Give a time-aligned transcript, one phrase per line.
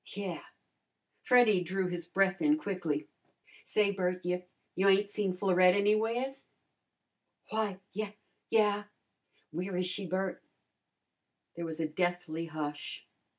[0.15, 0.41] "Yeah."
[1.21, 3.07] Freddy drew his breath in quickly.
[3.63, 4.43] "Say, Bert, you
[4.73, 6.45] you ain't seen Florette anywheres?"
[7.51, 8.15] "Why, ye
[8.49, 8.85] yeah."
[9.51, 10.43] "Where is she, Bert?"
[11.55, 13.05] There was a deathly hush.